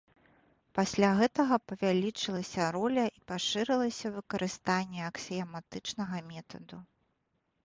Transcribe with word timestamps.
Пасля 0.77 1.09
гэтага 1.19 1.55
павялічылася 1.71 2.63
роля 2.77 3.03
і 3.19 3.23
пашырылася 3.33 4.13
выкарыстанне 4.17 5.01
аксіяматычнага 5.11 6.17
метаду. 6.33 6.77